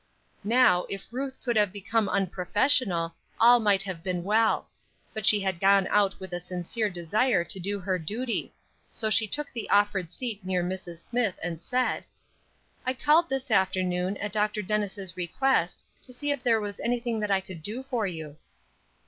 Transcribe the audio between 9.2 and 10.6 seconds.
took the offered seat